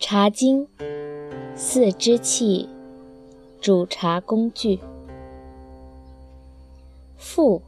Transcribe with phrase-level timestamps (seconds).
[0.00, 0.68] 茶经，
[1.56, 2.68] 四支器，
[3.60, 4.78] 煮茶工具。
[7.16, 7.60] 沸，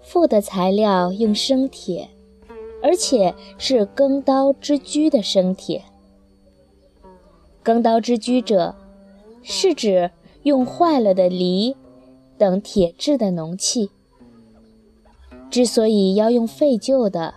[0.00, 2.08] 沸的材料用生铁，
[2.80, 5.82] 而且是耕刀之居的生铁。
[7.64, 8.76] 耕刀之居者，
[9.42, 10.12] 是指
[10.44, 11.74] 用坏了的犁
[12.38, 13.90] 等铁制的农器。
[15.50, 17.34] 之所以要用废旧的，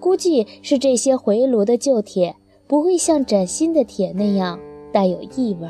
[0.00, 2.34] 估计是这些回炉的旧铁
[2.68, 4.60] 不会像崭新的铁那样
[4.92, 5.66] 带有异味。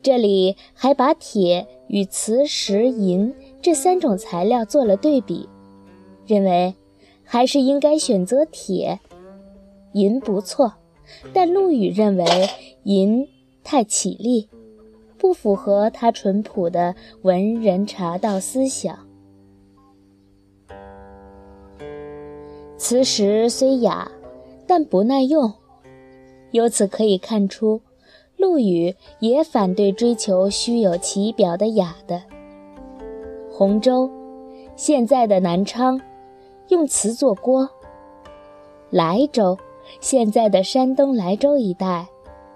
[0.00, 5.48] 这里还把铁与磁石、银这三种材料做了对比，
[6.24, 6.74] 认为
[7.24, 9.00] 还是应该选择铁。
[9.92, 10.74] 银不错，
[11.32, 12.24] 但陆羽认为
[12.84, 13.26] 银
[13.64, 14.48] 太绮丽，
[15.18, 19.05] 不符合他淳朴的文人茶道思想。
[22.88, 24.08] 磁石虽雅，
[24.64, 25.52] 但不耐用。
[26.52, 27.80] 由此可以看出，
[28.36, 32.22] 陆羽也反对追求虚有其表的雅的。
[33.50, 34.08] 洪州，
[34.76, 36.00] 现在的南昌，
[36.68, 37.66] 用瓷做锅；
[38.90, 39.58] 莱州，
[40.00, 42.06] 现在的山东莱州一带，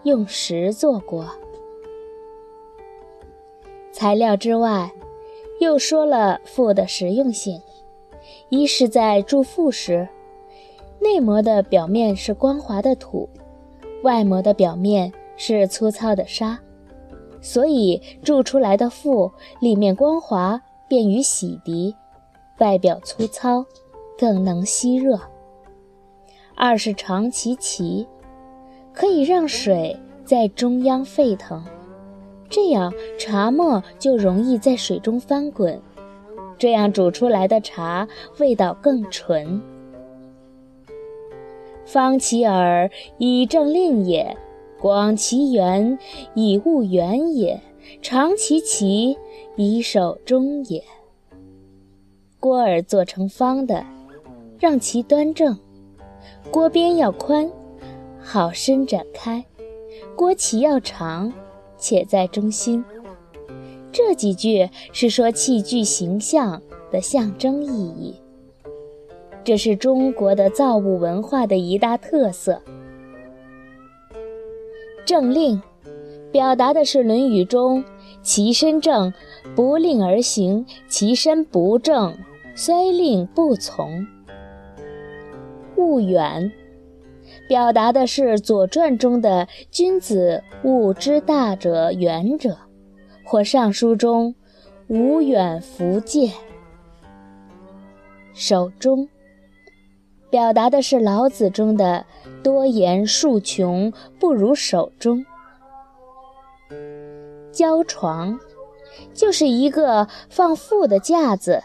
[0.05, 1.29] 用石做锅。
[3.91, 4.93] 材料之外，
[5.59, 7.61] 又说了赋的实用性：
[8.49, 10.09] 一是在铸赋时。
[11.03, 13.27] 内膜的表面是光滑的土，
[14.03, 16.59] 外膜的表面是粗糙的沙，
[17.41, 21.95] 所以铸出来的腹里面光滑，便于洗涤；
[22.59, 23.65] 外表粗糙，
[24.19, 25.19] 更能吸热。
[26.55, 28.07] 二是长其旗，
[28.93, 31.65] 可以让水在中央沸腾，
[32.51, 35.81] 这样茶沫就容易在水中翻滚，
[36.59, 38.07] 这样煮出来的茶
[38.39, 39.63] 味道更纯。
[41.93, 44.37] 方其耳以正令也，
[44.79, 45.99] 广其圆
[46.35, 47.61] 以务圆也，
[48.01, 49.19] 长其旗
[49.57, 50.85] 以守中也。
[52.39, 53.85] 锅耳做成方的，
[54.61, 55.57] 让其端正；
[56.53, 57.51] 锅边要宽，
[58.21, 59.43] 好伸展开；
[60.15, 61.33] 锅旗要长，
[61.77, 62.85] 且在中心。
[63.91, 66.63] 这几句是说器具形象
[66.93, 68.15] 的象征意义。
[69.43, 72.61] 这是中国的造物文化的一大特色。
[75.05, 75.61] 政令，
[76.31, 77.83] 表达的是《论语》中
[78.23, 79.13] “其身正，
[79.57, 82.15] 不令而行；其身不正，
[82.55, 84.07] 虽令不从”。
[85.77, 86.53] 务远，
[87.49, 92.57] 表达的是《左传》中的“君子务之大者远者”，
[93.25, 94.35] 或《尚书》中
[94.87, 96.31] “无远弗届”。
[98.35, 99.09] 守中。
[100.31, 102.07] 表达的是老子中的
[102.43, 105.27] “多言数穷，不如守中”。
[107.51, 108.39] 胶床
[109.13, 111.65] 就是一个放富的架子，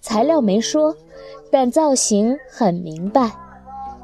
[0.00, 0.94] 材料没说，
[1.50, 3.32] 但造型很明白。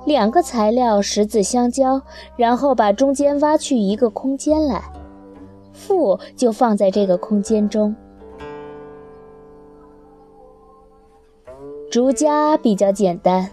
[0.05, 2.03] 两个材料十字相交，
[2.37, 4.83] 然后把中间挖去一个空间来，
[5.73, 7.95] 富就放在这个空间中。
[11.89, 13.49] 竹夹比较简单。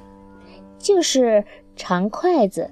[0.79, 1.43] 就是
[1.75, 2.71] 长筷子，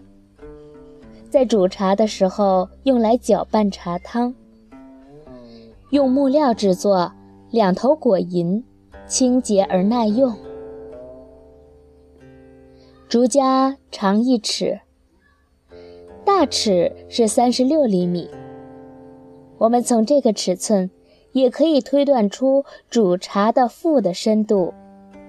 [1.29, 4.33] 在煮茶的时候用来搅拌茶汤。
[5.91, 7.11] 用木料制作，
[7.51, 8.63] 两头裹银，
[9.05, 10.33] 清洁而耐用。
[13.07, 14.79] 竹夹长一尺，
[16.25, 18.29] 大尺是三十六厘米。
[19.57, 20.89] 我们从这个尺寸，
[21.31, 24.73] 也可以推断出煮茶的腹的深度，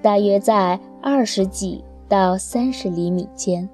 [0.03, 1.84] 大约在二十几。
[2.09, 3.69] 到三十厘米间。